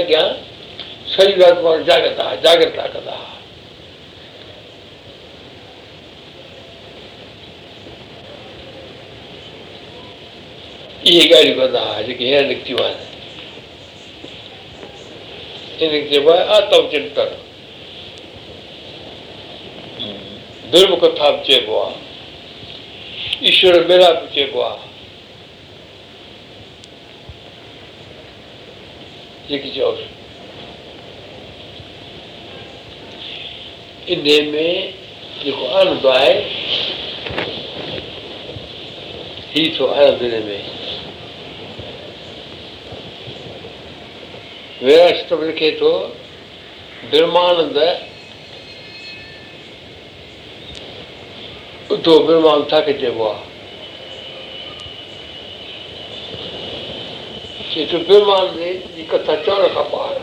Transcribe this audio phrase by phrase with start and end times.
[0.00, 0.36] اڳيان
[1.16, 1.38] شرير
[1.88, 3.16] جاگرت آهي جاگرتا ڪندا
[11.06, 12.98] اهي ڳالهيون ڪندا هئا جيڪي هينئر نڪتيون آهن.
[15.80, 17.30] ان کي چئبو آهي آتم چنتن
[20.72, 21.96] درمک ٿا به چئبو آهي.
[23.46, 24.85] ايشور ميلا به چئبو آهي
[29.48, 29.70] جيڪي
[34.12, 34.22] ان
[34.54, 34.66] ۾
[35.42, 36.34] جيڪو آنند آهي
[39.54, 40.58] هي ٿو آنند هن ۾
[44.82, 45.92] وراثت ۾ لکي ٿو
[47.10, 47.78] برهمانند
[51.88, 53.55] ٻڌو برهمانند ڇاکي چئبو آهي
[57.76, 60.14] چئي ٿو برهمانند جي ڪٿا چوڻ کان ٻار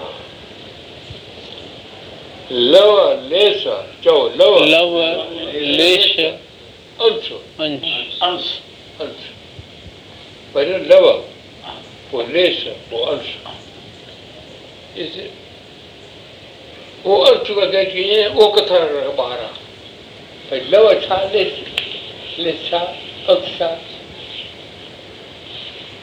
[2.49, 2.87] لو
[3.33, 3.67] ليس
[4.03, 4.87] چئو لو لو
[5.79, 7.27] ليش انش
[7.59, 7.85] انش
[8.27, 8.47] انش
[9.01, 9.21] انش
[10.53, 11.21] پهريون لو
[12.11, 13.29] پوءِ ليس پوءِ انش
[14.95, 15.15] اس
[17.05, 18.79] وو ارٿ ڪا ڪهتي هي وو ڪٿا
[19.17, 19.53] ٻار آهي
[20.49, 21.53] ڀئي لو ڇا ليس
[22.37, 22.81] ليس ڇا
[23.27, 23.75] انش ڇا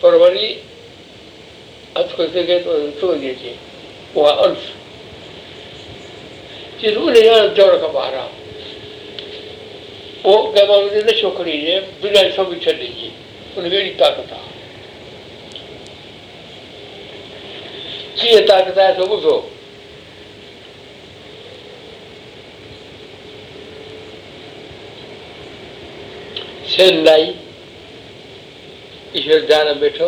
[0.00, 0.48] پر وري
[2.16, 2.72] کوئي سگهي ٿو.
[3.00, 3.52] ٿوري اچي
[4.16, 4.64] اها انش
[6.80, 7.14] چئس ان
[7.80, 8.32] کان ٻاهر آهي
[10.22, 13.10] پوءِ ڪنهن ماڻهو نشو کڻي ڏئي بنا سڀ ڇڏي ڏجي
[13.56, 14.52] ان ۾ اهڙي طاقت آهي
[18.20, 19.36] ڪيئن طاقت آهي سو ٻڌو
[26.76, 27.26] سينلائي
[29.14, 30.06] ايشور ڌيان ۾ ويٺو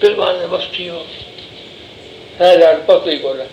[0.00, 1.04] بلڪل مست ٿي ويو
[2.60, 3.46] ڏاڍو پتو ئي ڪونه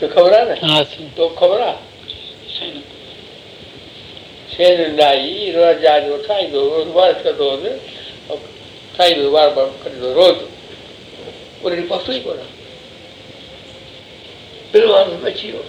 [0.00, 1.78] تو خبر آهي نه؟ تو خبر آهي؟
[4.56, 7.64] سين نائي راجا جو ٺاهيندو روز وارث ڪندو هئوس
[8.30, 8.38] ۽
[8.96, 10.36] ٺاهيندو وار وار ڪندو روز.
[11.62, 12.44] ان ڏينهن پتو ئي ڪونه
[14.72, 15.64] بلڪل ۾ اچي ويو.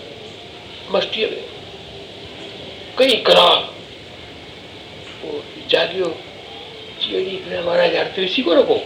[0.94, 1.42] مستيءَ ۾.
[2.98, 3.77] ڪئي ڪلاڪ
[5.72, 6.10] جاڳيو
[7.02, 7.36] چيڙي
[7.68, 8.78] مهاراج هر ته ڏسي ڪونه ڪو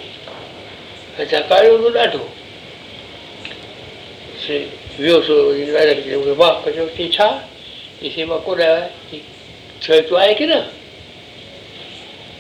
[1.20, 2.24] اڇا ڪايو هوندو ڏاڍو
[4.44, 4.58] سي
[5.00, 5.36] ويو سو
[5.78, 6.10] راجا کي
[6.42, 7.28] معاف ڪجو چئي ڇا؟
[8.02, 9.20] چئي مان ڪونه آيو
[9.82, 10.60] ڇو تون آهي ڪه نه؟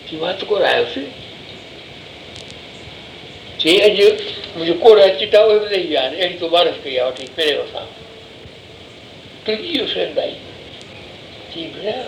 [0.07, 0.96] چئي مان ته ڪونه آيوس
[3.62, 3.97] چئي اڄ
[4.56, 7.68] منهنجو ڪوڙ چٽا اهي به ڏيئي ويا آهن اهڙي تون بارش ڪئي آهي وٺي پهريون
[7.73, 7.88] سان
[9.46, 10.35] تنهنجي اهو شيءِ آئي
[11.53, 12.00] چئي ڀيڻ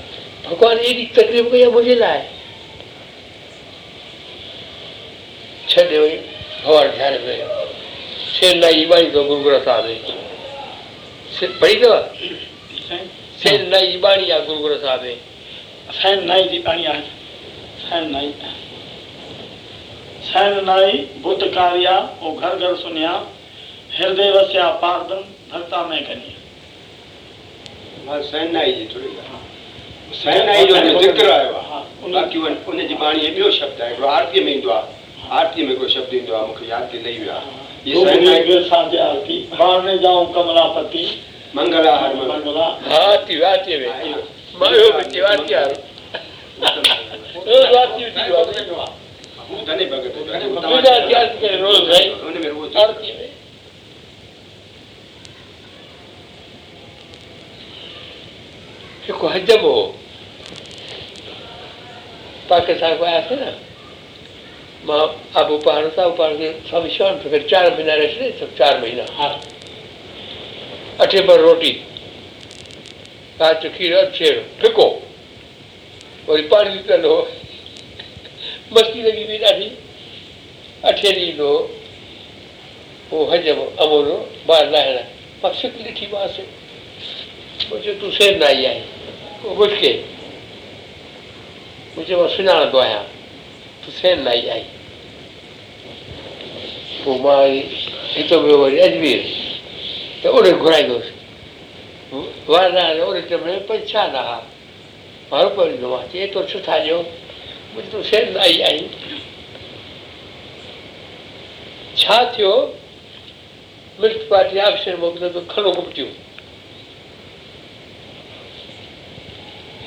[0.46, 2.20] ڀڳوان ايڏي تڪليف ڪئي آهي منهنجي لاءِ
[5.72, 6.16] ڇڏي وئي
[6.64, 7.36] ڀڳوان ڌيان ۾
[8.40, 9.96] سينائي باڻي اٿو گرو گرنٿ صاحب ۾
[11.36, 11.94] سي- پڙهي اٿو
[13.44, 15.16] سينائي جي باڻي آهي گرو گرنٿ صاحب ۾
[16.02, 17.04] سين نائي جي باڻي آهي
[17.90, 18.30] سين نائي
[20.32, 20.92] سين نائي
[21.24, 23.14] ٻڌ ڪاريا او گهر گهر سنيا
[23.98, 25.22] هردي وسيا پاردم
[25.52, 26.32] ڀڪتا ۾ ڪني
[28.08, 29.12] ها سينائي جي ٿوري
[30.22, 33.82] سينائي جو هن ذڪر آيو آهي ها، ان- باقي ان ان جي باڻي ٻيو شبد
[33.82, 34.88] آهي هڪڙو آرتيءَ ۾ ايندو آهي
[35.40, 37.46] آرتيءَ ۾ هڪڙو شبد ايندو آهي مون کي ياد لهي ويو آهي
[37.86, 40.94] هيءَ ڌوپ سينائي گر سانجهي آرتي باڻ جائون ڪملاپت
[41.60, 44.22] منگل آهي هر منگل منگلا ها آرتي آرتيءَ ها، ۾ اهو.
[44.60, 45.76] مان اهو به چيو آرتي وارو
[47.48, 48.62] روز آرتي ٿي ويو آهي
[49.50, 53.28] هو ڌني ڀڳت روز آرتي آرتي ڪري روز سائين هن ۾ روز آرتيءَ ۾
[59.08, 59.76] هڪ هضم هو
[62.48, 63.52] پاڪستان ڪو آياسين نه
[64.86, 65.02] مان
[65.40, 69.06] آبو پهاڙ ٿا پهاڙ کي شوان ڦر چار مهينا رهيس نه سڀ چار مهينا.
[69.18, 69.30] ها.
[71.04, 71.74] اٺي پر روٽي
[73.40, 74.88] جو کير ڇيڙ ڦڪو.
[76.28, 76.70] وري پاڻي
[77.06, 77.18] هو
[78.72, 79.70] مستي لڳي هئي ڏاڍي.
[80.90, 81.68] اٺي ڏينهن ايندو هو
[83.10, 84.08] پوءِ هضم امون
[84.48, 84.98] ٻاهر لاهڻ
[85.44, 86.36] مان سڪ ڏٺي مانس.
[87.70, 88.84] پوءِ چيو تون سير نه آئي آهين
[89.42, 90.13] پوءِ
[91.96, 93.06] مون چيو مان سڃاڻندو آهيان
[93.82, 94.64] تون سير نه آئي
[97.04, 97.64] پوءِ مان
[98.16, 99.22] هتو ويو وري اجمير
[100.22, 101.06] ته اوڏي گهرائيندس
[102.48, 104.38] واردار اوڏي ٽائيم ۾ ڇهه نه ها
[105.32, 107.00] مان رپيو چئي ايترو ڇو ٿا ڏيو
[107.74, 108.82] منهنجي تون سيل نه آئي
[112.02, 112.54] ڇا ٿيو
[114.30, 116.12] پارٽي آفيسر موڪليو ته کڻو گمٽيون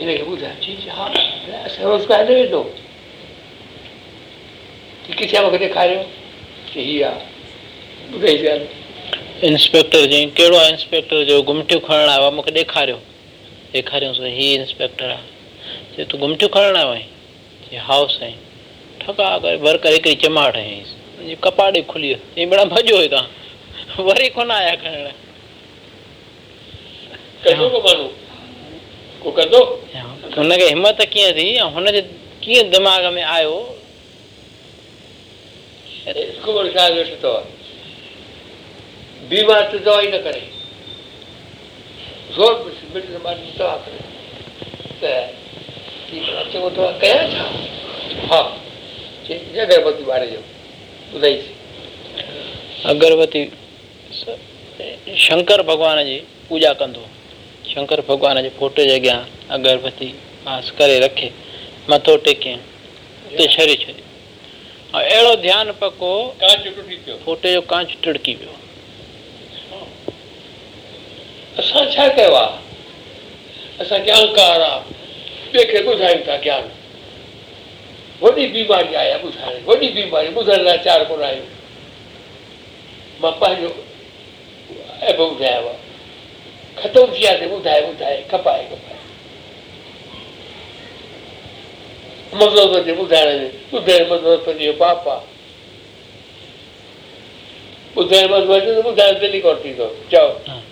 [0.00, 1.04] هن کي ٻڌايو جي جي ها
[1.66, 2.62] اسان روز ڪاڏي ويندو
[5.18, 6.00] ڪٿي آهي مون کي ڏيکاريو
[6.72, 7.20] چئي هيءَ آهي
[8.12, 8.68] ٻڌائي ڳالهه
[9.48, 12.98] انسپيڪٽر چئي ڪهڙو آهي انسپيڪٽر جو گمٽيون کڻڻ آيو آهي مون کي ڏيکاريو
[13.72, 15.26] ڏيکاريوس هيءَ انسپيڪٽر آهي
[15.94, 17.10] چئي تون گمٽيون کڻڻ آيو آهين
[17.68, 18.38] چئي هاءُ سائين
[19.00, 20.88] ٺڪا ڪري ور ڪري هڪڙي چماٽ هيئينس
[21.18, 23.26] منهنجي ڪپاٽ ئي کلي ويو چئي ٻيڙا ڀڄو هتان
[24.08, 25.02] وري ڪونه آيا کڻڻ
[29.26, 29.60] को कंदो
[30.36, 31.46] हुनखे हिमत कीअं थी?
[31.56, 32.00] ऐं हुनजे
[32.42, 33.54] कीअं दिमाग़ में आयो?
[36.06, 37.32] छा वेठो
[39.30, 39.74] बीमार त
[40.14, 40.42] न करे।
[42.36, 42.52] ज़ोर
[43.58, 43.98] दवा करे।
[45.00, 45.02] त
[46.52, 47.44] चङो दवा कयां छा?
[48.30, 48.40] हा
[49.26, 50.40] चई अगरबत्ती ॿारे जो।
[51.14, 51.54] ॿुधाईसीं
[52.94, 53.44] अगरबत्ती
[55.26, 56.16] शंकर भॻवान जी
[56.48, 57.04] पूॼा कंदो।
[57.76, 59.18] शंकर भॻवान जे फोटे जे अॻियाँ
[59.52, 60.06] अगरबत्ती
[60.44, 61.30] पास करे रखे
[61.90, 66.12] मथो टेके। उते छॾे छॾे ऐं अहिड़ो ध्यानु पको
[67.24, 68.54] फोटे जो कांच टिड़की वियो
[71.58, 74.94] असां छा कयो आहे असांखे अहंकार आहे
[75.54, 76.68] ॿिए खे ॿुधायूं था ज्ञान
[78.22, 81.44] वॾी बीमारी आहे ॿुधाइण वॾी बीमारी ॿुधण लाइ चार आहियूं
[83.22, 83.74] माँ पंहिंजो
[85.10, 85.84] ऐब ॿुधायो आहे
[86.82, 88.96] ختم ٿي وياسين ٻڌائي ٻڌائي کپائي کپائي
[92.38, 95.24] مزو ٿو ٻڌائڻ ۾ ٻڌڻ مزو اچي پاپ آهي
[97.96, 100.28] ٻڌڻ مزو اچي ته ٻڌائڻ دل ڪونه ٿيندو چئو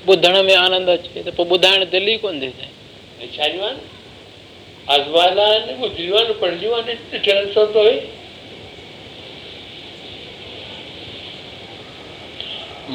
[0.06, 3.78] ٻڌڻ ۾ آنند اچي ته پوءِ ٻڌائڻ دل ئي ڪونه ٿي ٿئي ڇاڄيون آهن
[4.96, 7.88] آزمائلا آهن ٻڌيون آهن پڙهنديون آهن ڏٺل سو ٿو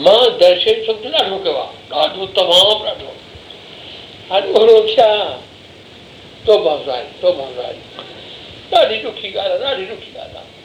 [0.05, 3.11] مان درشن شبد ڏاڍو ڪيو آهي ڏاڍو تمام ڏاڍو
[4.31, 5.09] هاڻي اوهڙو ڇا
[6.45, 7.81] تو ڀازاري تو ڀازاري
[8.71, 10.57] ڏاڍي ڏکي ڳالهه آهي ڏاڍي ڏکي ڳالهه آهي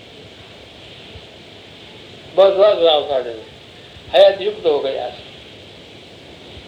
[2.37, 3.27] بس بس رام سان
[4.15, 5.33] حيات يڪت هو گياسين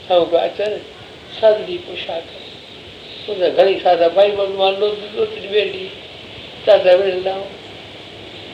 [0.08, 0.72] سڀ اچن
[1.40, 2.26] سادري پوشاڪ
[3.28, 5.86] ان گهڻي سادا ڀائي ڀڳوان لوٽري ويندي
[6.66, 7.34] سادا ويندا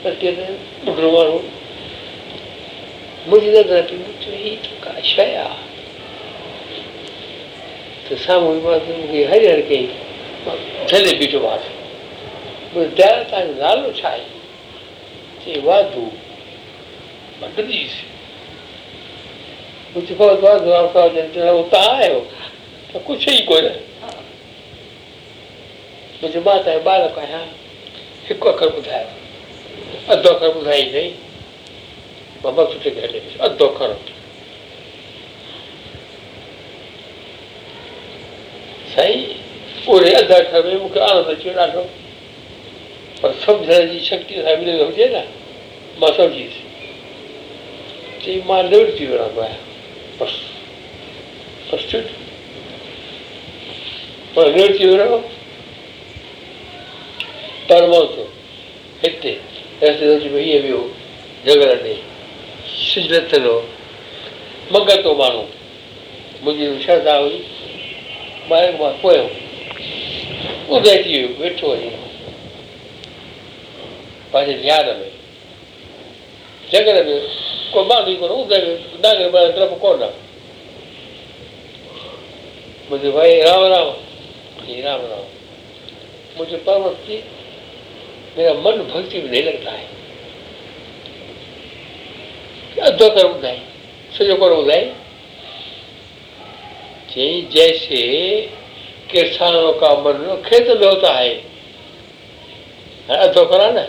[0.04, 1.40] ٻڍو ماڻهو
[3.26, 3.78] منهنجي نظر
[4.84, 5.71] ڪا شيءِ آهي
[8.16, 8.58] سامهون
[9.32, 9.84] هري هري ڪئي
[11.18, 11.70] بيٺو توهان
[12.74, 14.24] جو نالو ڇا آهي
[15.44, 16.04] چئي واڌو
[17.40, 17.94] مان ڪونه
[21.70, 22.20] توهان آهيو
[23.06, 23.72] ڪجهه ئي ڪونه
[26.22, 27.46] منهنجي ماتا جو ٻالڪ آهيان
[28.30, 29.10] هڪ اکر ٻڌايو
[30.12, 30.82] اڌ اکر ٻڌائي
[32.42, 32.90] مان بس سٺي
[33.46, 33.90] اڌ اکر
[38.94, 39.24] سائين
[39.88, 41.84] اهي اڌ اکر ۾ مون کي آنند اچي ڏاڍو
[43.20, 45.22] پر سمجهڻ جي شڪتي سان مليل هجي نه
[46.00, 46.56] مان سمجهيس
[48.24, 49.62] چئي مان نورتي وڙهندو آهيان
[50.18, 50.34] بس
[51.70, 52.06] بس ٺيڪ
[54.34, 55.18] پر نورتي وڙهو
[57.68, 58.18] پرموت
[59.04, 59.34] هتي
[59.82, 60.82] رستي تي هيئن ويو
[61.46, 61.70] جهگڙ
[63.12, 63.56] لٿلو
[64.72, 65.44] منگتو ماڻهو
[66.44, 67.38] منهنجي شرڌا هئي
[68.48, 69.26] مان مان پويو
[71.04, 71.90] ٿي ويو ويٺو وڃي
[74.32, 75.08] پنهنجي ڌيان ۾
[76.72, 77.14] جهگڙ ۾
[77.72, 78.60] ڪو ماڻهو ڪونه ٻڌي
[79.02, 80.08] ناگر طرف ڪونه
[82.90, 83.88] منهنجو ڀائي رام رام
[84.66, 85.26] جي رام رام
[86.38, 87.16] مجهي پروت جي
[88.36, 89.86] ميرا من ڀڪتي ۾ نهين لگتا هي
[92.88, 93.58] اڌو ڪر ٻڌائي
[94.16, 94.84] سڄو ڪونه ٻڌائي
[97.14, 98.02] چئي جيسي
[99.12, 100.16] ڪسانون ڪا من
[100.48, 101.32] کيت ۾ هوتا هي.
[103.24, 103.84] اڌو ڪرا نه.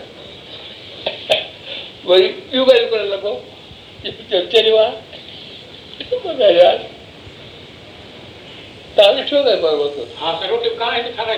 [2.07, 3.33] وري ٻيون ڳالهيون ڪرڻ لڳو
[4.51, 4.93] چريو آهي
[6.59, 6.77] يار.
[8.95, 11.37] توهان ڏٺو نه پروت ها ته روٽي ڪانه هتي کارائي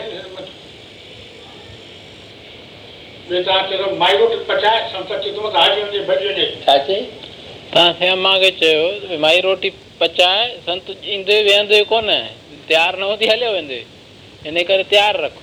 [3.27, 6.99] ٻيو توهان چيو مائي روٽي پچائي سنت چتو ته هاجي وڃي ڀڄي وڃي ڇا چئي
[7.75, 12.17] چيو مائي روٽي پچائي سنت ايندي ويهندي ڪونه
[12.67, 13.79] تيار نه هوندي هليو ويندي
[14.45, 15.41] هن ڪري تيار رکو.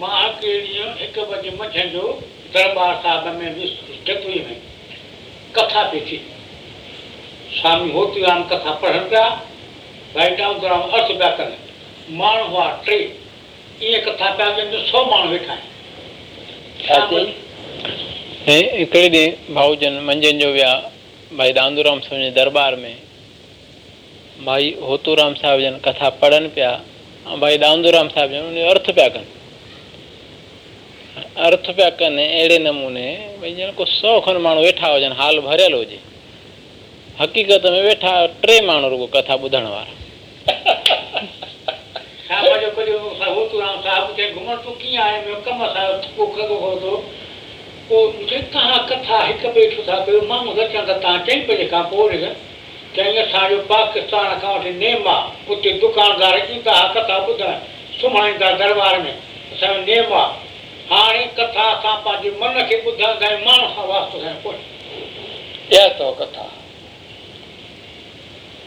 [0.00, 2.04] مان هڪ ڏينهن هڪ بجي منجهند جو
[2.54, 3.50] درٻار صاحب ۾
[5.56, 6.18] ڪٿا پئي ٿي.
[7.60, 9.26] سوامي هوتيرام ڪٿا پڙهن پيا
[10.14, 11.50] ڀائي دامودرام ارٿ پيا ڪن.
[12.22, 12.98] ماڻهو هئا ٽي
[13.80, 15.56] ائين ڪٿا پيا ڪن سؤ ماڻهو ويٺا
[16.96, 17.49] آهن
[18.48, 20.72] ऐं हिकिड़े ॾींहुं भाऊजन मंझंदि जो विया
[21.38, 22.96] भाई दांदूराम साहिब जे दरबार में
[24.46, 26.70] भाई होतूराम साहिब जन कथा पढ़नि पिया
[27.28, 29.28] ऐं भाई दांदूराम साहिब जन उन अर्थ पिया कनि
[31.48, 33.08] अर्थ पिया कनि अहिड़े नमूने
[33.40, 36.00] भई ॼण को सौ खनि माण्हू वेठा हुजनि हाल भरियल हुजे
[37.20, 38.14] हक़ीक़त में वेठा
[38.46, 39.94] टे माण्हू रुगो कथा ॿुधण वारा
[47.90, 51.24] پوءِ کگو هو ٿو پوءِ جيڪا ڪٿا هڪ ٻئي ٿا ڪيو ماڻهو اچن ته توهان
[51.26, 52.04] چئين بجي کان پوءِ
[52.94, 57.54] چئي اسان جو پاڪستان کان وٺي نيم آهي اتي دڪاندار ايندا هئا ڪٿا ٻڌڻ
[58.00, 59.12] سمهائيندا درٻار ۾
[59.52, 60.34] اسان جو نيم آهي
[60.92, 64.16] هاڻي ڪٿا اسان پنهنجي من کي ٻڌندا آهيون ماڻهو کان واستو
[65.82, 66.46] اٿو ڪٿا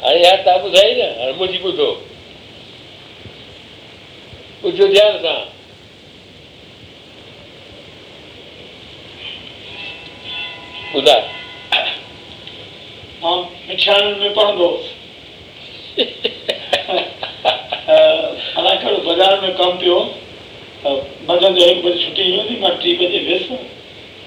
[0.03, 1.89] هاڻي اها توهان ٻڌائي نه هاڻي منهنجي ٻڌو
[4.63, 5.52] ٻڌو ڌيان سان
[10.93, 11.21] ٻڌائي
[13.21, 14.67] مان مٺاڻن ۾ پڙهندو
[15.97, 16.09] هئس
[18.57, 19.97] الائي ڪهڙو بازار ۾ ڪم پيو
[21.27, 23.43] منجهند جو هڪ بجي ڇٽي هوندي مان ٽي بجي ويس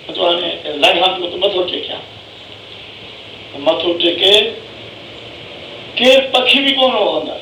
[0.07, 0.51] ته هاڻي
[0.85, 2.03] لڳا پيو ته مٿو ٽيڪيان
[3.67, 4.35] مٿو ٽيڪي
[5.99, 7.41] ڪير پکي به ڪونه هو اندر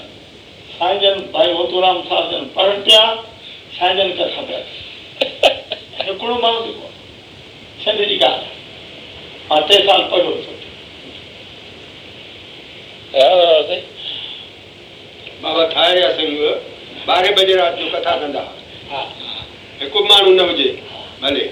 [0.78, 3.04] سائين جن ڀائي هوتورام صاحب جن پڙهن پيا
[3.78, 4.61] سائين جن ڪٿا پيا
[6.09, 6.97] هڪڙو ماڻهو به ڪونه
[7.85, 8.63] سنڌ جي ڳالهه
[9.51, 10.03] ٽي سال
[13.15, 13.83] هئس
[15.43, 16.53] بابا ٺاهيا سنگهه
[17.07, 18.43] ٻارهين بجي رات جو ڪٿا ڪندا
[18.91, 19.01] ها
[19.81, 20.69] هڪ ماڻهو نه هجي
[21.23, 21.45] ڀلي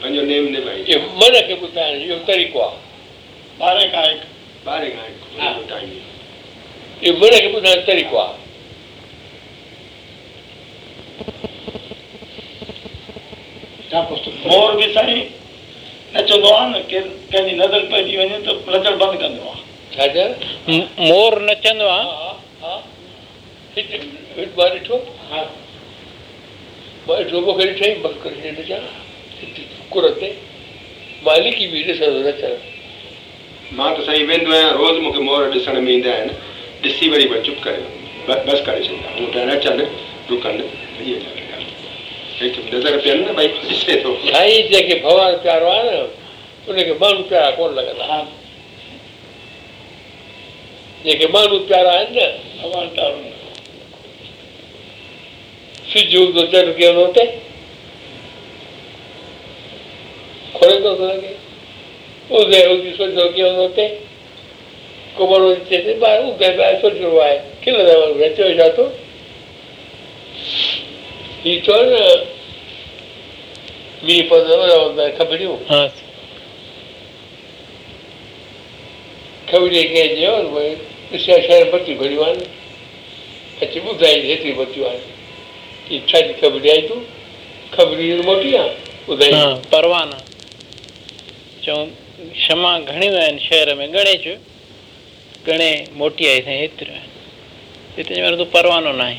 [0.00, 2.78] پنهنجو نيم نڀائي اهو من کي ٻڌائڻ اهو طريقو آهي
[3.58, 4.20] ٻارهين کان هڪ
[4.64, 5.06] ٻارهين کان
[5.48, 5.90] هڪ ٽائيم
[7.02, 8.38] اهو من کي ٻڌائڻ طريقو آهي
[13.90, 15.39] ڇا پستڪ مور به سائين
[16.14, 19.62] نچندو آهي نه ڪير ڪنهن جي نظر پئجي وڃي ته نچڻ بند ڪندو آهي.
[19.94, 20.28] ڇا چيو
[20.68, 22.06] م- مور نچندو آهي.
[22.06, 22.74] ها ها
[23.76, 23.82] هتي
[24.36, 24.96] هتي مان ڏٺو.
[25.30, 25.42] ها.
[27.06, 28.82] مان ڏٺو مون کي ڏٺئي بس ڪري ڏسان
[29.42, 29.62] هتي
[29.92, 30.30] ڪر تي
[31.24, 32.52] مان لڪي به ڏسندو نچڻ.
[33.78, 36.30] مان ته سائين ويندو آهيان روز مون کي مور ڏسڻ ۾ ايندا آهن.
[36.82, 37.82] ڏسي وري مان چپ ڪري
[38.26, 39.08] بس ڪري ڇڏيندا.
[39.32, 39.78] پيا نچن
[40.30, 40.54] ڊڪن
[40.98, 41.39] هڪ
[42.42, 46.04] نظر پين نه ڀئي ڏسي ٿو سائين جنهن کي ڀڳوان پيارو آهي نه
[46.68, 48.18] ان کي ماڻهو پيارا ڪونه لڳندا
[51.04, 52.26] جيڪي ماڻهو پيارا آهن نه
[52.62, 53.18] ڀڳوان پيارو
[55.92, 57.26] سج هوندو چنڊ ڪيئن هوندو هتي
[60.56, 61.32] کولي ٿو لڳي
[62.38, 63.86] ادي هجي سوچو ڪيئن هوندو هتي
[65.16, 68.84] ڪو ماڻهو چئي ٿو ٻار ادي ٻاهر سوچڻو آهي کلندا چيو ڇا ٿو
[71.44, 72.04] هيءَ چئو نه
[74.02, 75.80] مينهن پوندو هوندا کبريون ها
[79.50, 80.70] کبري ڪنهن چيو نه ڀئي
[81.12, 82.40] ڏسان شهر بتيون گهڙيون آهن
[83.62, 85.02] اچي ٻڌائي هيتري بتيون آهن
[85.88, 87.00] هيءَ ڇا جي کبري آئي تون
[87.76, 88.74] کبري موٽي آهي
[89.08, 90.18] ٻڌائي ها پروانا
[91.64, 91.86] چئون
[92.36, 94.26] ڪشما گهڻيون آهن شهر ۾ ڳڻي اچ
[95.46, 95.70] گهڻي
[96.00, 97.04] موٽي آئي سائين هيترو آهي
[97.96, 99.18] هتي چون تون پروانو نه آهي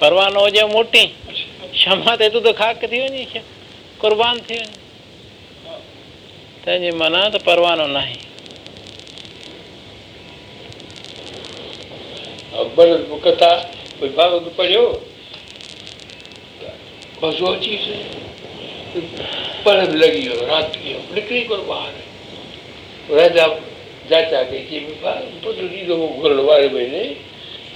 [0.00, 1.04] پروانو هجي موٽي
[1.82, 3.40] ڪشما تي تون ته کاڪ ٿي وڃي
[4.00, 4.76] قربان ٿي وڃي
[6.64, 8.18] تنهنجي معنيٰ ته پروانو نه آهي
[21.16, 21.64] نڪري ڪونه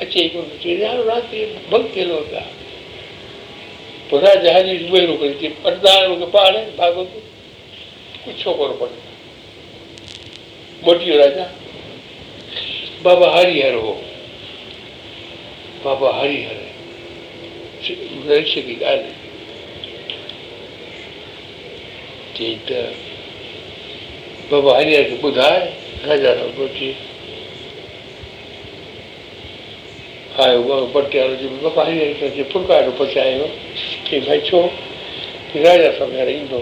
[0.01, 0.23] اچي
[1.09, 2.45] رات جو ڀڳ ٿيڻو پيا
[4.13, 7.09] هري مهرو ڪري چئي پڙهندا آهن مون کي پاڻ ڀاڳوت
[8.25, 9.05] ڪجهه ڇو ڪونه پڙهندا
[10.87, 11.47] موٽي راجا
[13.03, 13.95] بابا هرهر هو
[15.85, 16.59] بابا هرهر
[18.29, 19.13] رهش ڪه ڳالهه
[22.39, 22.81] چئي ته
[24.51, 25.63] بابا هرهر کي ٻڌائي
[26.09, 26.91] راجا سان پهچي
[30.45, 33.47] آيو پٽيالو بابا هرهر کي چئي ڦلڪا هيٺو پچايو
[34.09, 34.61] چئي ڀائي ڇو
[35.53, 36.61] ڪه راجا سان هينئر ايندو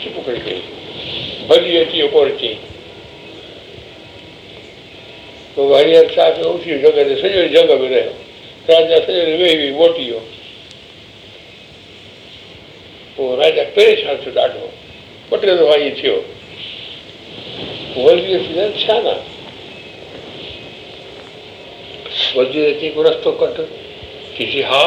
[0.00, 0.60] چپ ڪري ڪيو
[1.48, 2.54] ڀلي اچي ويو ڪونه چئي
[5.54, 8.12] پوءِ هرهر صاحب اٿي ويو جڳهه تي سڄو جنگ ۾ رهيو
[8.68, 10.20] راجا سڄو ويهي ويهي موٽي ويو
[13.16, 14.68] پوءِ راجا پريشان ٿيو ڏاڍو
[15.30, 16.16] ٻه ٽي دفعا ائين ٿيو
[18.04, 18.40] وزير
[18.84, 19.16] ڇا نه
[22.36, 23.60] وزير اچي ڪو رستو ڪڍ
[24.36, 24.86] چئيس ها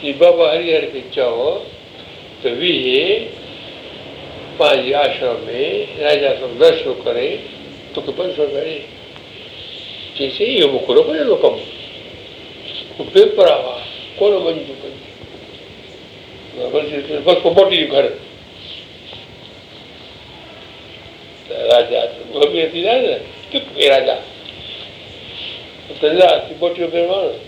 [0.00, 1.50] چئي بابا هرهر کي چئو
[2.42, 3.26] ته ويهه
[4.58, 5.62] پنهنجي آشرم ۾
[6.04, 7.30] راجا صاحب درشن ڪري
[7.94, 8.76] توکي پنج سؤ ڏي
[10.18, 11.54] چئيس اهو موڪليو ڪونه ڪم
[13.12, 13.76] پيپر آهي
[14.18, 14.36] ڪونه
[17.26, 18.06] بس پوءِ موٽي گهر.
[21.72, 22.00] راجا
[22.72, 22.94] ٿي نه
[23.90, 24.16] راجا
[26.60, 27.47] موٽيو پيو ماڻهو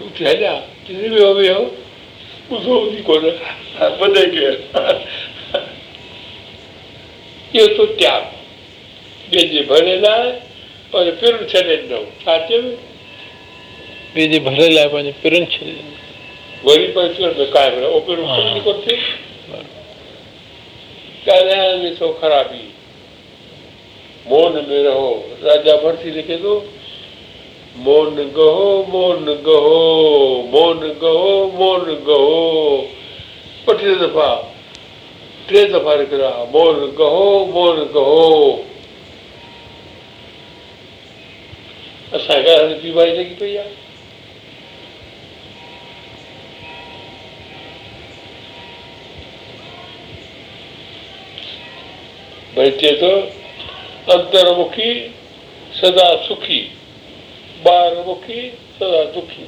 [0.00, 0.54] هليا
[0.86, 1.60] ڪٿي ويو ويو
[2.50, 3.30] ٻڌو هوندي ڪونه
[4.00, 4.54] ٻڌي ڪير
[7.54, 8.22] اهو تو تياڳ
[9.30, 10.24] ٻئي جي ڀلي لاءِ
[10.90, 12.60] پر پڻ ڇڏي ڏنو ڇا چيو
[14.14, 15.94] ٻئي جي ڀلي لاءِ پنهنجي پرن ڇڏي ڏنو
[16.68, 17.06] وري پر
[17.38, 18.16] ۾ قائم رهو پڻ
[18.64, 18.96] ڪونه ٿئي
[21.26, 22.64] ڳالهائڻ ۾ سو خرابي
[24.30, 25.08] مون ۾ رهو
[25.48, 26.54] راجا ڀرتي لکي ٿو
[27.76, 32.82] مون گهو مون گهو مون گهو مون گهو
[33.66, 34.32] ٻه ٽي دفعا
[35.46, 38.58] ٽي دفعا نڪرا مون گهو مون گهو
[42.12, 43.74] اسان کي هاڻي بيماري لڳي پئي آهي
[52.56, 53.12] ڀئي چئي ٿو
[54.14, 54.92] انترمکي
[55.80, 56.62] سدا سکي
[57.64, 58.40] ٻارمکي
[58.78, 59.44] سدا دکي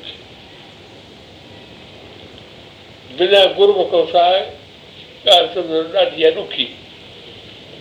[3.18, 4.38] بنا گرمک سان
[5.24, 6.66] ڳالهه سمجهڻ ڏاڍي آهي ڏکي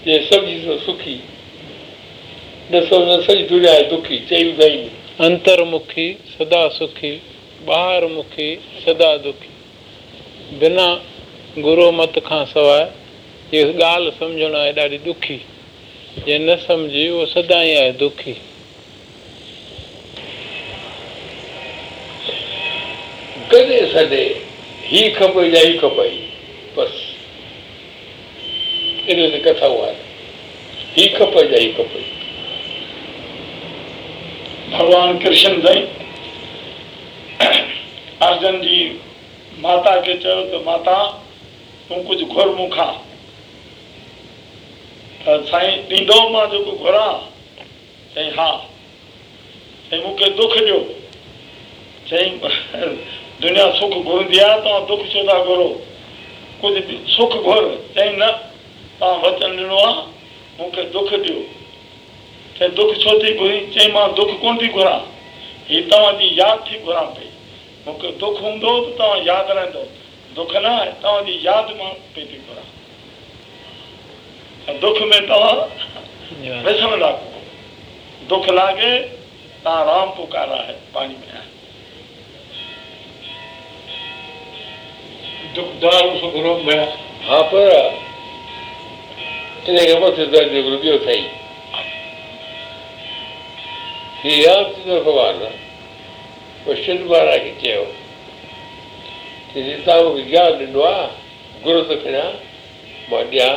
[0.05, 1.15] جي سمجهي ٿو سکي
[2.71, 4.79] نه سمجهه سڄي دنيا آهي دکي چئي ٻڌائي
[5.27, 7.13] انترمکي سدا سکي
[7.65, 8.03] ٻاهر
[8.85, 9.51] سدا دکي
[10.61, 10.87] بنا
[11.65, 12.83] گرو مت کان سواءِ
[13.53, 15.39] اها ڳالهه سمجهڻ آهي ڏاڍي ڏکي
[16.25, 18.35] جي نه سمجهي اهو سدا ئي آهي دکي
[23.53, 24.25] ڪڏهن سڏي؟
[24.91, 26.13] هي کپي يا هي کپي؟
[26.75, 26.93] بس.
[29.07, 29.91] ان تي ڪٿا اها
[30.95, 32.01] هي کپي يا هي کپي؟
[34.71, 35.85] ڀڳوان ڪرشن سائين
[38.27, 38.79] ارجن جي
[39.61, 40.97] ماتا کي چيو ته ماتا
[41.87, 42.93] تون ڪجهه گهر مون کان.
[45.25, 47.15] ته سائين ڏيندو مان جيڪو گهران
[48.15, 48.51] چئي ها.
[49.89, 50.79] چئي مون کي دک ڏيو.
[52.09, 52.29] چئي
[53.43, 55.69] دنيا سک گهرندي آهي توهان دک ڇو ٿا گهرو
[56.62, 57.63] ڪجهه سک گهر
[57.95, 58.29] چئي نه
[58.99, 60.03] توهان وچن ڏنو آهي
[60.58, 61.41] مون کي دک ڏيو.
[62.58, 65.01] چئي دک ڇو ٿي گهري چئي مان دک ڪونه ٿي گهران.
[65.69, 67.29] هيءَ توهان جي ياد ٿي گهران پئي.
[67.86, 69.84] مون کي دک هوندو ته توهان ياد رهندو.
[70.36, 72.67] دک نه آهي توهان جي ياد مان پئي ٿي گهران.
[74.84, 75.58] دک ۾ توهان
[76.65, 77.12] وسرندا
[78.29, 78.93] دک لاگي
[79.63, 81.52] توهان رام پڪارا هي پاڻي ۾
[85.56, 86.17] چيو توهان مون
[100.15, 101.08] کي گيان ڏنو آهي
[101.65, 102.32] گرو ٿو کڻان
[103.10, 103.56] مان ڏيان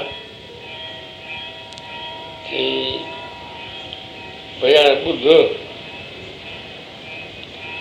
[4.61, 5.25] هاڻي ٻڌ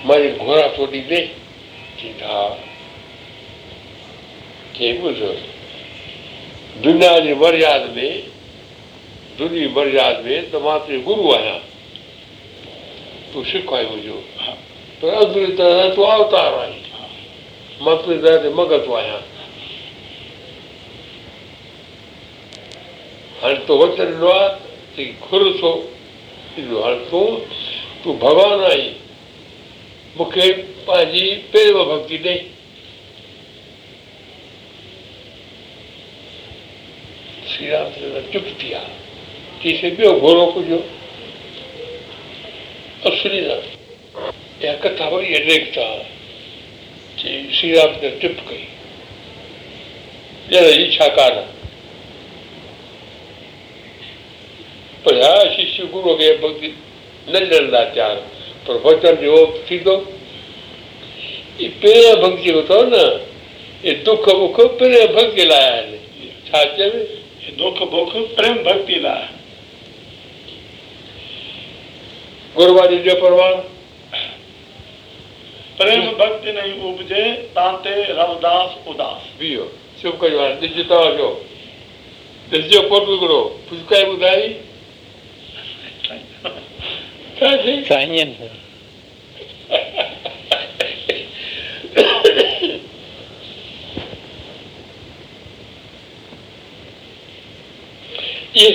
[0.08, 1.22] مان گهوڙا ٿو ڏيندي
[6.84, 8.08] دنيا جي مرياد ۾
[9.40, 11.62] دنيا مرياد ۾ ته مان تنهنجو گرو آهيان
[13.34, 14.20] تون سک آهين منهنجو
[15.02, 16.84] طرح تون اوتار آهين
[18.26, 19.24] طرح تي مگت آهيان
[23.44, 25.72] هاڻي تو وچن ڏنو آهي کر ٿو
[26.58, 27.40] هاڻي تون
[28.04, 28.94] تون ڀڳوان آهين
[30.18, 30.52] مون کي
[30.86, 32.36] پنهنجي پريم ڀڪتي ڏي
[37.66, 38.82] شري رامچندر چپ ٿي ويا
[39.62, 40.82] چئي ٻيو گهوڙو ڪجهه
[43.10, 43.58] اصلي نه
[44.62, 45.88] اها ڪٿا وري ٿا
[47.20, 48.64] چئي شري رامچندر چپ ڪئي
[50.52, 51.44] ڄڻ اڇا ڪانه
[55.04, 56.72] پر ها ششي گرو کي ڀڪتي
[57.32, 58.16] نه ڏيڻ لاءِ تيار
[58.66, 59.36] پر وچن جو
[59.68, 59.96] ٿيندو
[61.82, 63.04] پريم ڀڪتي جيڪو اٿو نه
[63.84, 65.90] اهي دک بک پريم ڀڪتي لاءِ آهن
[66.48, 69.24] ڇا چئبي دک بک پريم ڀڪتي لاءِ
[72.58, 73.56] گرواري جو پروان
[75.78, 77.24] پريم ڀڪتي نهين اپجي
[77.58, 79.66] تانتي روداس اداس بيهو
[80.02, 81.30] چپ ڪيو هاڻي ڏسو توهان جو
[82.52, 84.48] ڏسجو ڪوٽ هڪڙو فسڪائي ٻڌائي
[87.40, 88.30] ڇا ٿي سائين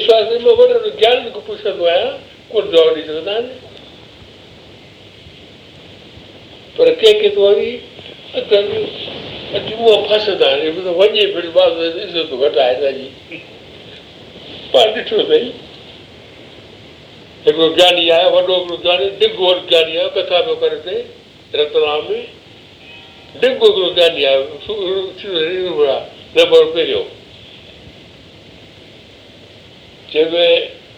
[0.07, 2.13] سواسٿيه ۾ وڏو گيان کان پڇندو آهيان
[2.53, 3.47] ڪونه جواب ڏيئي سگهندا آهن
[6.77, 7.71] پر ڪنهن ڪنهن ته وري
[9.55, 10.61] اهو فسندا آهن
[11.01, 11.45] وڃي ڦر
[12.05, 13.09] عزت گهٽ آهي هن جي
[14.73, 15.47] پاڻ ڏٺو اٿئي
[17.47, 20.97] هڪڙو گياني آهي وڏو هڪڙو گياني ڊگهو وڏو گياني آهي ڪٿا پيو ڪري هتي
[21.63, 22.21] رتنام ۾
[23.43, 24.43] ڊگهو هڪڙو گياني آهي
[26.37, 27.20] نمبر پهريون
[30.13, 30.47] چئبي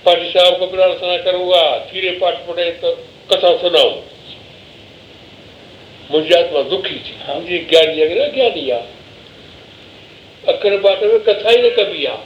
[0.05, 2.94] پاٺي صاحب ڪپڙا سنها ڪرونگا کيري پاٺ پڙهي تو
[3.29, 3.98] ڪٿا سنائون.
[6.11, 7.14] منهنجي آتما دکي ٿي.
[7.29, 8.88] منهنجي گياني نه گياني آهي
[10.53, 12.25] اکر پاٺ ۾ ڪٿا ئي نه ڪبي آهي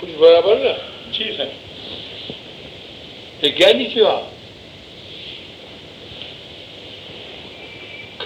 [0.00, 0.74] ڪجهه برابر نه؟
[1.12, 1.54] جي سائين
[3.42, 4.26] هي گياني ٿيو آهي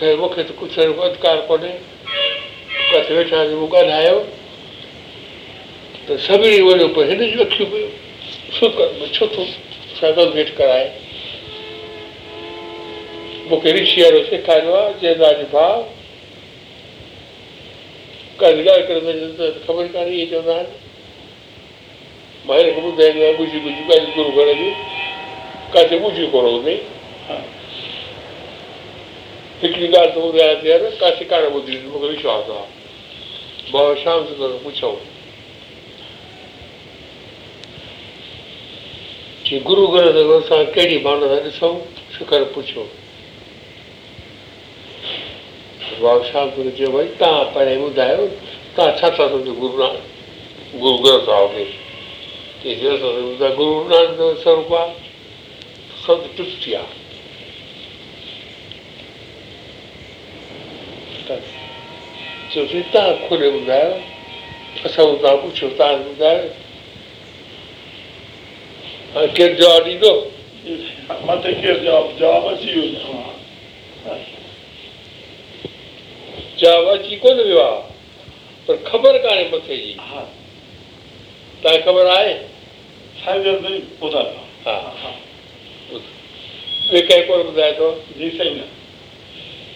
[0.00, 1.74] خير مون کي ته ڪجهه اهڙو اڌڪار ڪونهي
[2.92, 4.18] ڪٿي ويٺاسين مون ڳالهايو
[6.06, 7.88] ته سڀني وڃو پيو هن جون اکيون پيو
[8.56, 8.66] ڇو
[9.14, 9.42] ڇو ٿو
[10.00, 10.88] ساگل ڀيٽ ڪرائي
[13.48, 15.76] مون کي رشي اهڙو سيکاريو آهي چوندا اڄ ڀاءُ
[18.40, 19.00] ڪائي ڳالهه ڪري
[19.66, 20.68] خبر ڪانهي اهي چوندا آهن
[22.46, 24.74] مان هن کي ٻڌائيندو آهيان ٻجهي ٻجهي پنهنجي گرو گهر جون
[25.74, 26.78] ڪٿي ٻڌي ڪونه هوندئي
[29.62, 32.68] هڪڙي ڳالهه ته ٻڌايان ٿي يار ڪٿي ڪانه ٻڌي مون کي وشواس آهي
[33.72, 34.96] بابا شام سندر پڇئون
[39.50, 39.84] ڪه گرو
[40.14, 41.74] تي اسان ڪهڙي ڀاونا سان ڏسون
[42.16, 42.84] شکر پڇو
[46.76, 48.24] چيو ڀئي توهان پهرين ٻڌايو
[48.74, 49.98] توهان ڇا ٿا سمجهو گرو نانڪ
[50.82, 51.64] گرو گرنٿ صاحب کي
[54.44, 54.88] سوروپ آهي
[62.92, 63.92] توهان کلي ٻڌايو
[64.84, 66.69] اسان توهان پڇو توهان ٻڌايو
[69.14, 70.12] هاڻي ڪير جواب ڏيندو
[71.26, 72.90] مٿي ڪير جواب جواب اچي ويو
[76.60, 77.80] جواب اچي ڪونه ويو آهي
[78.66, 80.22] پر خبر ڪانهي مٿي جي ها
[81.62, 82.36] توهان کي خبر آهي
[83.24, 85.10] سائين سائين ٻڌايو ها ها
[86.90, 88.66] ٻئي ڪنهن ڪونه ٻڌائي ٿو جي سائين نه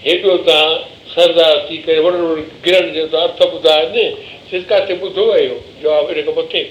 [0.06, 0.78] هيڏو توهان
[1.14, 4.06] سردار ٿي ڪري وڏو وڏو گرڻ جو ته ارٿ ٻڌايو نه
[4.50, 6.66] سس ڪٿي ٻڌو اهو جواب هن کان مٿي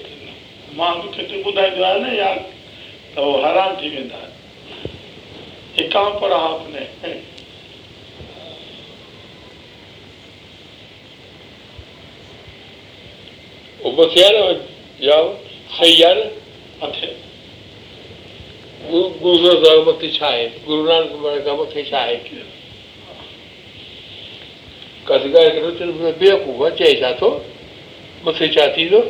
[0.77, 0.95] مان
[3.43, 4.21] حيران ٿي ويندا
[5.77, 6.86] هڪان پر آپني
[13.83, 14.59] اهو مٿي آهي نه
[15.07, 15.17] يا
[15.77, 16.25] صحيح آهي نه
[16.81, 17.09] مٿي
[18.89, 22.17] گرو گرو گرنٿ صاحب مٿي ڇا آهي؟ گرو نانڪ مهاراج کان مٿي ڇا آهي؟
[25.07, 27.29] ڪاٿي ڳالهه بيوقوف آهي چئي ڇا ٿو؟
[28.25, 29.01] مٿي ڇا ٿيندو؟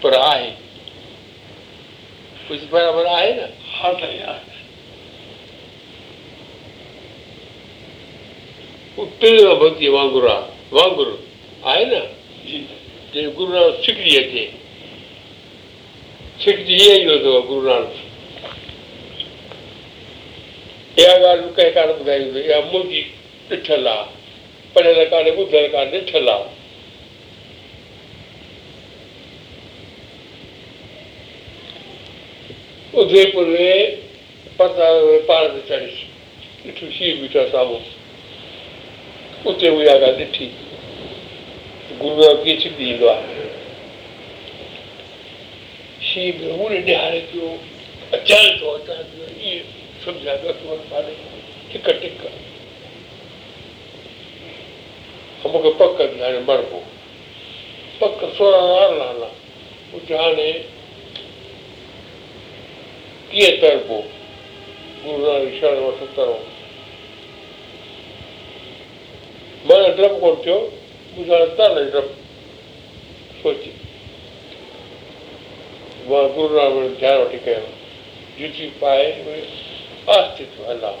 [0.00, 0.59] پر آهي
[2.50, 3.46] ڪجهه برابر آهي نه
[3.78, 4.44] ها سائين آهي
[9.02, 11.08] اتي ڀڪتي وانگر آهي وانگر
[11.72, 12.00] آهي نه
[13.12, 14.44] جي گرو نانڪ ڇڪجي اچي
[16.42, 17.90] ڇڪجي ائين ايندو اٿو گرو نانڪ
[20.98, 23.02] اها ڳالهه ڪنهن ڪانه ٻڌائي هوندي اها منهنجي
[23.50, 24.06] ڏٺل آهي
[24.74, 26.59] پڙهيل ڪانهي ٻڌل ڪانهي ڏٺل آهي
[33.00, 33.68] اديپور ۾
[34.56, 36.04] پاڻ تي چڙهي
[36.64, 37.84] ڏٺو شير بيٺو سامهون
[39.46, 40.48] اتي اها ڳالهه ڏٺي
[42.00, 43.46] گرو نانڪ ڪيئن ڇڪجي ايندو آهي
[46.08, 47.48] شير ۾ موڙي ڏياري پيو
[48.18, 49.62] اچن ٿو اچن ٿو ائين
[50.04, 51.14] سمجهان پيو پاڻي
[51.72, 52.20] ٽڪ ٽڪ
[55.44, 55.96] مون کي پڪ
[56.50, 56.82] مربو
[58.00, 59.24] پڪ سورهن
[59.92, 60.50] ڪجهه هاڻي
[63.32, 63.98] ڪيئن تربو
[65.04, 65.52] گرو نانڪ
[65.86, 65.98] وٺ
[69.98, 70.58] ڊپ ڪونه ٿيو
[76.36, 77.64] گرو ڌيان وٺي ڪيو
[78.38, 79.40] جتي پائي اهي
[80.16, 80.98] آستي ٿو هلان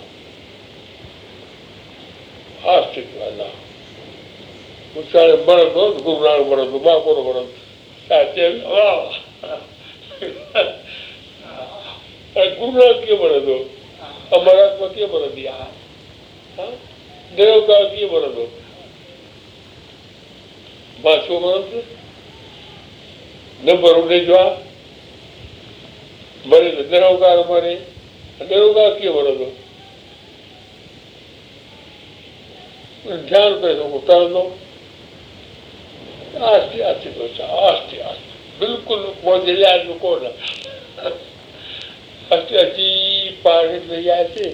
[2.74, 3.54] آستي ٿو هلان
[4.96, 6.16] ويچاري مرندو گرو
[7.06, 7.58] ڪونه مرندو
[8.08, 8.50] ڇا چيو
[12.40, 13.56] ۽ گرو نانڪ ڪيئن مرندو
[14.36, 16.66] امر آتما ڪيئن مرندي آهي
[17.36, 18.44] نرنڪار ڪيئن مرندو
[21.04, 21.86] مان ڇو مرندس
[23.68, 24.54] نمبر ان جو آهي
[26.52, 27.74] مري ته نرنڪار مري
[28.50, 29.48] نرنڪار ڪيئن مرندو
[33.30, 34.42] ڌيان پئي ٿو اتارندو
[36.52, 37.08] آستي آستي
[37.68, 38.28] آستي آستي
[38.60, 40.28] بلڪل منهنجي لحاظ ۾ ڪونه
[41.06, 41.29] آستي
[42.36, 42.56] اچي
[43.42, 44.48] پاڻ ۾ اچي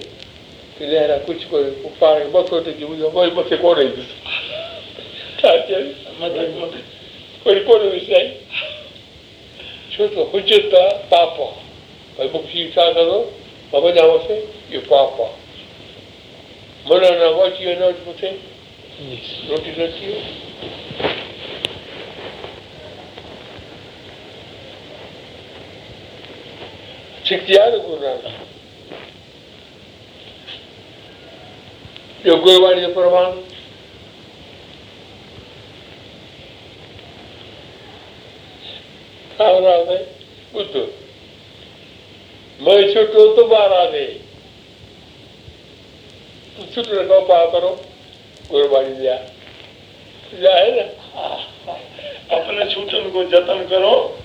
[0.79, 4.09] لهرا ڪجهه ڪونهي پاڻ وري ڪونه ايندس
[5.41, 5.85] ڇا چئي
[6.19, 6.81] مٿي مٿي
[7.45, 8.27] وري ڪونه وسائي
[9.91, 11.61] ڇو ته هجي ته پاپ آهي
[12.17, 13.19] ڀئي مون کي ڇا ڪندو
[13.71, 14.37] مان وڃان مٿي
[14.73, 15.35] اهو پاپ آهي
[16.89, 18.29] من نه اچي وڃو مٿي
[19.49, 20.15] روٽي نه ٿي ڇڪجي
[27.29, 27.85] नानक
[32.25, 33.31] ॿियो गुरबाणी जो प्रमाण
[42.93, 44.05] छुटो तुम्हारा दे
[46.73, 47.69] छुट रखो पा करो
[48.51, 48.93] गुरबाणी
[50.45, 50.85] है ना
[52.37, 54.16] अपने छूटन को जतन करो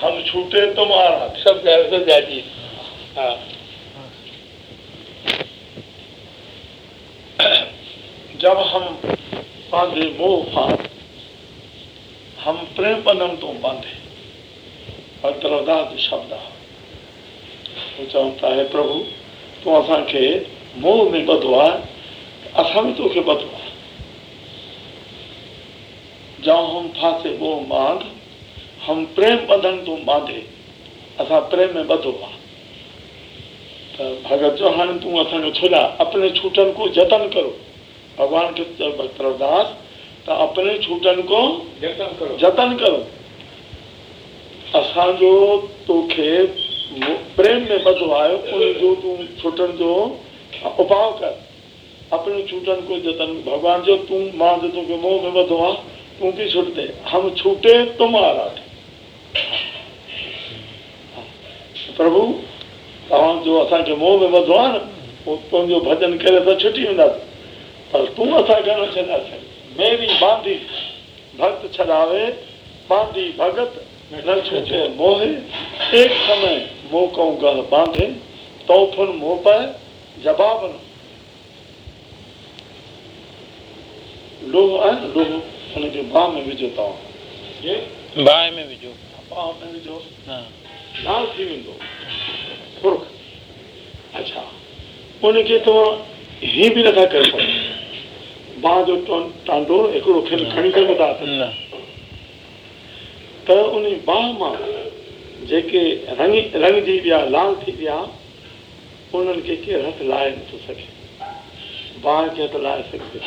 [0.00, 2.44] हम छूटे तुम्हारा सब कह सब जाती
[3.16, 3.36] हाँ।
[8.40, 8.84] जब हम
[9.72, 10.88] बांधे मोह फार
[12.44, 13.96] हम प्रेम बंधन तो बांधे।
[15.24, 16.32] और तरदाद शब्द।
[17.98, 18.94] हू चवनि था हे प्रभु
[19.64, 20.22] तूं असांखे
[20.76, 21.72] मोह में ॿधो आहे
[22.62, 23.66] असां बि तोखे ॿधो आहे
[26.48, 28.04] हम फासे मोह बाँध
[28.88, 30.42] हम प्रेम बंधन तूं बांधे
[31.20, 32.36] असां प्रेम में ॿधो आहे
[33.94, 37.50] त भगत जो हाणे तूं असांखे छुॾा अपने छूटन को जतन करो।
[38.18, 39.74] भॻवान खे चयो भक्त रवदास
[40.26, 41.40] त अपने छूटनि को
[41.82, 43.02] जतन करो। जतन करो।
[44.78, 45.34] असांजो
[45.88, 46.30] तोखे
[47.36, 49.92] प्रेम में ॿधो आहे उन जो तूं छुटण जो
[50.78, 51.36] उपाउ कर।
[52.12, 55.74] अपने छूटन को जतन भगवान जो तूं माँ जो तोखे मोह में ॿधो आहे
[56.20, 58.48] तूं बि छुट दे हम छूटे तुम तुम्हारा।
[61.98, 62.24] پرڀو
[63.08, 64.80] توهان جو اسان کي موهه ۾ ٻڌو آهي نه
[65.24, 67.24] پوءِ تنهنجو ڀڄن ڪري ته ڇٽي وينداسين.
[67.90, 69.42] پر تون اسان کي نه ڇڏاسين
[69.78, 70.56] ميري بانڌي
[71.38, 72.24] ڀڪت ڇڏاوي.
[72.88, 73.72] بانڌي ڀڳت
[75.00, 75.32] موهي.
[75.92, 76.54] ايڪ سمي
[76.90, 78.06] موهه ڪهون گيهه بانڌي
[78.66, 79.64] تو فن موهه پائي
[80.24, 80.60] جواب
[84.52, 85.40] لوهه آهي لوهه
[85.74, 86.96] هن کي باهه ۾ وجهو توهان.
[88.26, 88.92] باهه ۾ وجهو.
[89.30, 89.98] باهه ۾ وجهو.
[90.28, 90.38] ها
[91.04, 91.74] لال ٿي ويندو
[92.82, 93.02] فرق
[94.20, 94.42] اڇا
[95.28, 95.98] ان کي توهان
[96.42, 97.46] هيئن به نٿا ڪري سگهو
[98.62, 98.96] باهه جو
[99.48, 100.70] ٽانڊو هڪڙو کل کڻي
[103.46, 104.56] ته ان باهه مان
[105.50, 105.84] جيڪي
[106.20, 107.98] رنگ رنگجي ويا لال ٿي ويا
[109.14, 110.88] انهن کي ڪير هٿ لاهي نٿو سگهي
[112.02, 113.20] باهه کي هٿ لاهي سگهي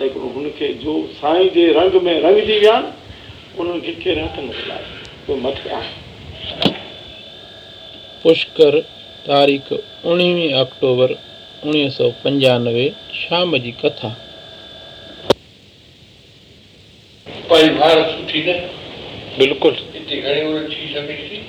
[0.00, 4.62] ليڪن هن کي جو سائين جي رنگ ۾ رنگجي ويا انهن کي ڪير هٿ نٿو
[4.70, 4.86] لاهي
[5.28, 6.09] اهي مٿي آهي
[8.22, 8.78] पुष्कर
[9.26, 9.72] तारीख़
[10.10, 11.12] उणिवीह अक्टूबर
[11.64, 14.08] उणिवीह सौ पंजानवे शाम जी कथा।
[17.50, 18.58] पंहिंजी भारत सुठी न?
[19.38, 21.40] बिल्कुलु। हिते घणी उन थी सघे थी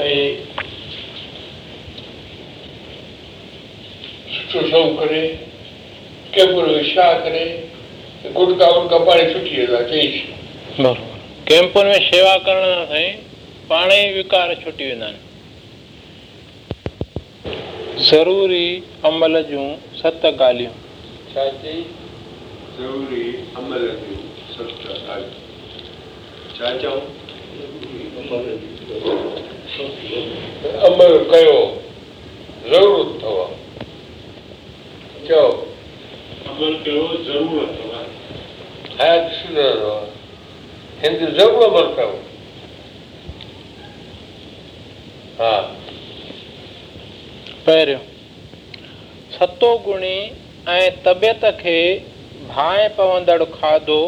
[0.00, 0.36] ऐं
[4.36, 5.22] सुठो सभु करे
[6.34, 7.44] कैंपुनि में छा करे
[8.36, 10.22] गुटका वुटका पाणी सुठी वेंदा चईसि
[11.48, 13.04] ڪيمپن ۾ شيوا ڪرڻ سان
[13.68, 15.18] پاڻ ئي وڪار ڇٽي ويندا آهن.
[17.98, 20.72] ضروري عمل جون ست ڳالهيون.
[21.34, 21.82] ڇا چئي؟
[22.78, 25.30] ضروري عمل جون ست ڳالهيون.
[26.58, 27.00] ڇا چئون؟
[30.88, 31.58] عمل ڪيو
[32.70, 33.46] ضرورت اٿو.
[35.28, 35.48] چئو.
[36.50, 38.04] عمل ڪيو ضرورت اٿو.
[39.00, 40.15] حيات سڌرندو هن
[41.00, 42.14] تي ضرور عمل ڪيو.
[45.38, 45.56] ها.
[47.64, 48.04] پهريون
[49.34, 50.18] ستو گڻي
[50.74, 51.80] ۽ طبيعت کي
[52.54, 54.02] ڀانئ پوندڙ کاڌو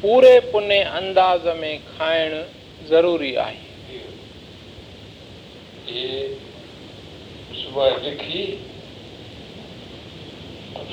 [0.00, 2.34] پوري پوني انداز ۾ کائڻ
[2.88, 3.60] ضروري آهي.
[8.04, 8.44] لکي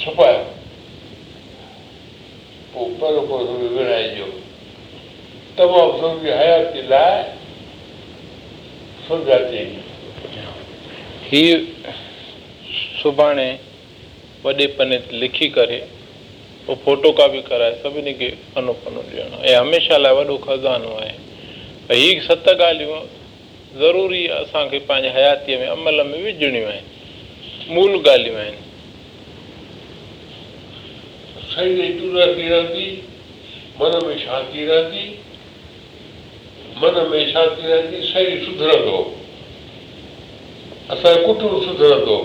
[0.02, 0.43] ڇپايو
[2.74, 3.13] پوءِ پر
[3.78, 4.26] ورائجو
[5.60, 7.15] تمام ضروري حيات جي لاءِ
[9.08, 9.63] سمجهان ٿي
[11.32, 11.58] هيءُ
[13.02, 13.50] سڀاڻي
[14.43, 15.80] وڏي پني تي لکي ڪري
[16.65, 21.13] پوءِ فوٽو ڪاپي ڪرائي سڀني کي پنو پنو ڏيڻو ۽ هميشه لاءِ وڏو خزانو آهي
[21.89, 23.04] ڀئي هيءَ ست ڳالهيون
[23.84, 26.86] ضروري اسان کي پنهنجي حياتيءَ ۾ عمل ۾ وجهڻيون آهن
[27.76, 28.58] مول ڳالهيون آهن
[31.54, 32.89] شرير جي ٽورتي رهندي
[33.80, 35.08] من ۾ شانتي رهندي
[36.82, 39.00] من ۾ شانتي رهندي شرير سڌرندو
[40.94, 42.20] اسان جو ڪٽنب سڌرندو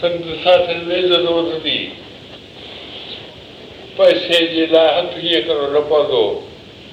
[0.00, 0.26] سنت
[0.88, 1.78] ۾ عزت وڌندي
[3.96, 6.24] پئسي جي لاءِ هٿ هيئن ڪرڻو نه پوندو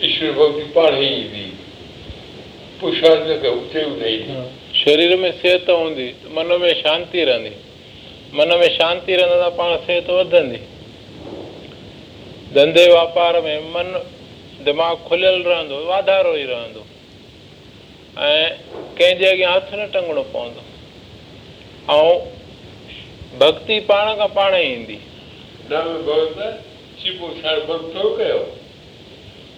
[0.02, 1.48] ايشور ڀڪتي پاڻ ئي ايندي
[2.82, 3.56] نه ڪيو
[4.84, 7.54] شرير ۾ صحت هوندي من ۾ شانتي رهندي.
[8.38, 10.62] من ۾ شانتي رهندا ته پاڻ صحت وڌندي.
[12.56, 13.88] ڌنڌي واپار ۾ من
[14.65, 16.82] دماغ کليل رهندو واڌارو ئي رهندو.
[18.17, 18.41] ۽
[18.97, 20.62] ڪنهن جي اڳيان هٿ نه ٽنگڻو پوندو.
[21.88, 22.12] ۽
[23.39, 25.00] ڀڪتي پاڻ کان پاڻ ئي ايندي.
[25.69, 26.38] نام ڀڳت
[27.00, 28.41] ڇپو ڇاڙ بند ٿورو ڪيو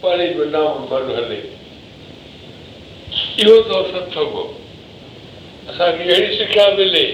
[0.01, 1.41] پاڻي جو نام من هلي.
[3.41, 4.35] اهو ته ستسنگ
[5.69, 7.05] اسان کي اهڙي سکيا ملي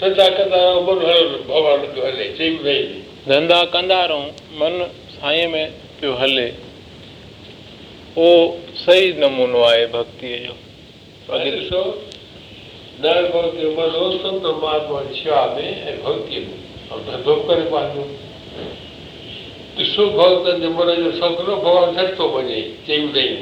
[0.00, 2.82] ڌنڌا ڪندا رهو من هلو ڀڳوان جو هلي چئي ٻڌائي
[3.28, 4.26] ڌنڌا ڪندا رهون
[4.60, 4.74] من
[5.20, 5.62] سائين ۾
[6.00, 6.46] پيو هلي
[8.16, 8.26] اهو
[8.84, 10.54] صحيح نمونو آهي ڀڪتيءَ جو
[11.28, 11.80] ڏسو
[13.04, 16.54] ڀڳت جو من هو سنت مهاتما جي شيوا ۾۽ ڀڪتيءَ ۾
[16.96, 18.04] ۽ ڌنڌو به ڪري پنهنجو
[19.78, 23.32] ڏسو ڀگتن جي من جو سنڪلپ ڀڳوان جهٽ ٿو وڃي چئي ٻڌائي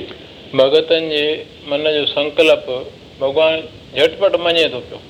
[0.62, 1.24] ڀگتن جي
[1.74, 2.66] من جو سنڪلپ
[3.20, 3.54] ڀڳوان
[4.00, 5.00] جهٽ پٽ مڃي ٿو پيو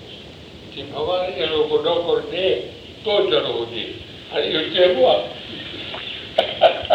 [0.75, 2.47] چئي ڀڳوان اهڙو ڪو نوڪر ڏي
[3.05, 3.87] تو چڙهو هجي
[4.33, 6.95] هاڻي اهو چئبو آهي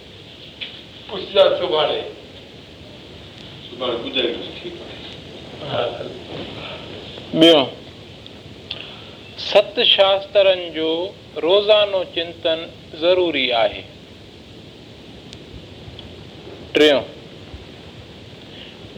[1.11, 2.01] سڀاڻي
[3.65, 4.47] سڀاڻي ٻڌائيندس
[7.39, 7.59] ٻيو
[9.47, 10.89] ست شاسترن جو
[11.45, 12.59] روزانو چنتن
[13.01, 13.83] ضروري آهي
[16.73, 17.03] ٽيون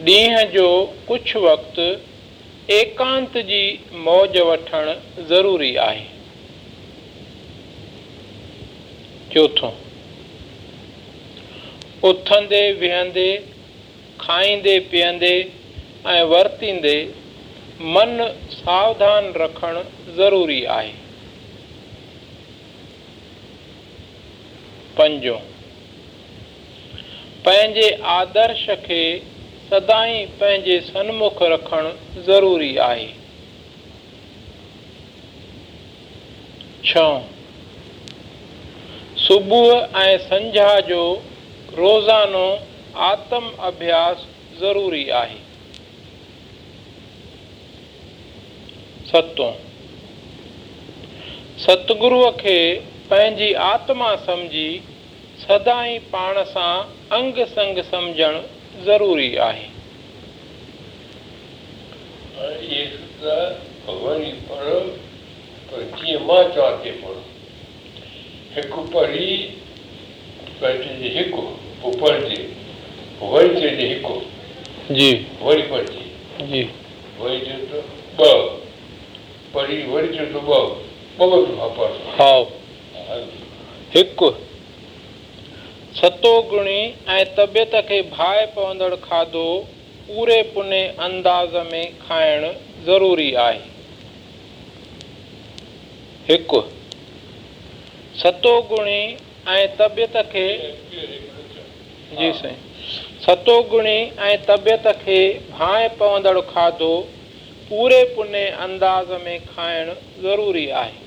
[0.06, 0.66] ڏينهن جو
[1.08, 1.78] ڪجهه وقت
[2.76, 3.64] ايڪانت جي
[4.08, 4.92] موج وٺڻ
[5.32, 6.04] ضروري آهي
[9.34, 9.83] چوٿون
[12.08, 13.30] اٿندي وهندي
[14.24, 15.36] کائيندي پيئندي
[16.14, 16.98] ۽ ورتيندي
[17.94, 18.10] من
[18.56, 19.78] ساوڌان رکڻ
[20.18, 20.92] ضروري آهي
[24.96, 25.38] پنجو
[27.44, 27.88] پنهنجي
[28.18, 29.02] آدرش کي
[29.70, 31.92] سدائين پنهنجي سنمک رکڻ
[32.30, 33.10] ضروري آهي
[36.88, 37.22] ڇهه
[39.28, 39.70] صبح
[40.08, 41.04] ۽ سنجها جو
[41.76, 42.48] روزانو
[42.94, 44.18] آتم اڀياس
[44.58, 45.40] ضروري آهي.
[49.08, 49.48] ستو
[51.64, 52.60] ستگروءَ کي
[53.08, 54.72] پنهنجي آتما سمجهي
[55.46, 56.76] سدائين پاڻ سان
[57.18, 58.34] انگ سنگ سمجهڻ
[58.84, 59.66] ضروري آهي.
[68.56, 69.34] هڪ پڙهي
[71.18, 71.34] هڪ
[71.84, 72.42] پوءِ پڙهجي
[73.20, 74.08] وري چئجي هڪ.
[74.98, 75.08] جي.
[75.46, 76.04] وري پڙهجي
[76.50, 76.62] جي.
[77.18, 77.80] وري چئي ٿو
[78.18, 78.30] ٻه.
[79.52, 80.60] پڙهي وري چئي ٿو ٻه
[81.18, 82.46] ٻه دفعا پڙهه هائو
[83.96, 84.32] هڪ.
[85.98, 86.80] ستو گڻي
[87.16, 89.48] ۽ طبيعت کي ڀائي پوندڙ کاڌو
[90.06, 92.48] پوري پوني انداز ۾ کائڻ
[92.88, 93.60] ضروري آهي.
[96.30, 96.64] هڪ.
[98.24, 99.00] ستو گڻي
[99.58, 100.48] ۽ طبيعت کي
[103.24, 103.98] ستو گڻي
[104.30, 105.20] ۽ طبيعت کي
[105.58, 106.94] ڀائي پوندڙ کاڌو
[107.68, 109.90] پوري پوني انداز ۾ کائڻ
[110.22, 110.98] ضروري آهي.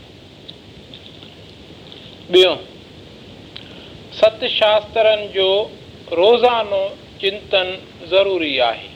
[2.31, 2.53] ٻيو
[4.19, 5.49] ست شاسترن جو
[6.21, 6.83] روزانو
[7.21, 7.69] چنتن
[8.09, 8.89] ضروري آهي.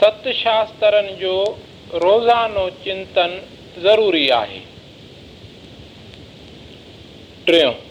[0.00, 1.34] ست شاسترن جو
[2.04, 3.38] روزانو چنتن
[3.82, 4.60] ضروري آهي.
[7.44, 7.87] ٽيون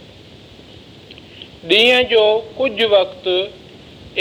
[1.69, 2.23] ڏينهن جو
[2.57, 3.25] ڪجهه وقت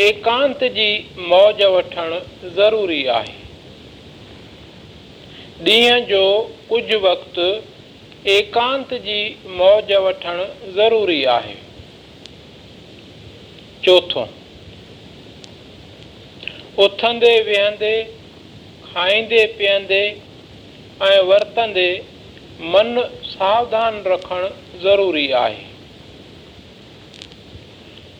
[0.05, 0.87] ايڪانت جي
[1.33, 2.15] موج وٺڻ
[2.57, 3.35] ضروري آهي.
[5.67, 6.23] ڏينهن جو
[6.71, 7.39] ڪجهه وقت
[8.35, 9.21] ايڪانت جي
[9.61, 10.43] موج وٺڻ
[10.79, 11.55] ضروري آهي.
[13.85, 14.29] چوٿون
[16.85, 17.95] اٿندي وهندي
[18.95, 20.03] کائيندي پيئندي
[21.13, 21.89] ۽ ورتندي
[22.75, 22.93] من
[23.31, 24.45] ساوڌان رکڻ
[24.85, 25.66] ضروري آهي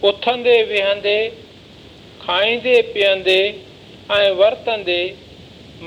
[0.05, 1.21] اٿندي وهندي
[2.27, 3.43] کائيندي پيئندي
[4.17, 5.03] ۽ ورتندي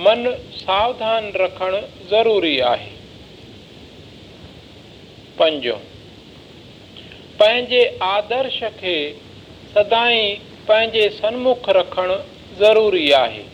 [0.05, 0.25] من
[0.61, 1.75] ساوڌان رکڻ
[2.09, 2.89] ضروري آهي.
[5.37, 5.75] پنجو
[7.39, 8.95] پنهنجي آدرش کي
[9.73, 12.09] سدائين پنهنجي سنمک رکڻ
[12.63, 13.45] ضروري آهي.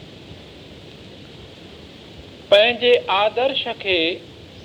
[2.49, 3.99] پنهنجي آدرش کي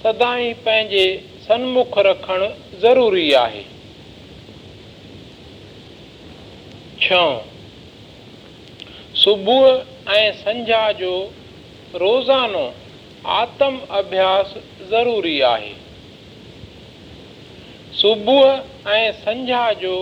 [0.02, 1.06] سدائين پنهنجي
[1.46, 2.48] سنمک رکڻ
[2.86, 3.64] ضروري آهي
[7.10, 7.42] ڇهه
[9.20, 9.62] صبح
[10.16, 11.14] ۽ سنجها جو
[12.02, 12.66] روزانو
[13.36, 14.52] آتم اڀياس
[14.90, 15.72] ضروري آهي.
[18.02, 18.42] صبح
[18.98, 19.96] ۽ سنجها جو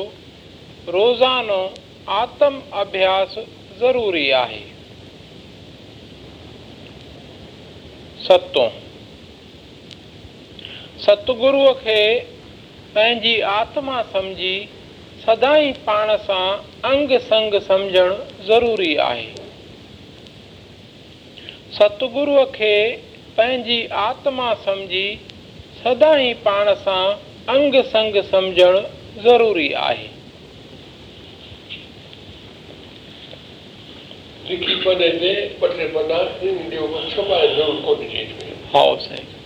[0.96, 1.60] روزانو
[2.20, 3.38] آتم اڀياس
[3.78, 4.64] ضروري آهي.
[8.26, 8.68] ستو
[11.06, 12.02] ستگروءَ کي
[12.94, 14.56] پنهنجي آتما سمجهي
[15.28, 18.12] سدائين پاڻ سان انگ سنگ سمجهڻ
[18.46, 19.26] ضروري آهي.
[21.72, 22.96] ستگروءَ کي
[23.36, 25.14] پنهنجي آتما سمجهي
[25.82, 27.06] سدائين پاڻ سان
[27.46, 28.76] انگ سنگ سمجهڻ
[29.22, 30.06] ضروري آهي.
[38.74, 39.37] ها سائين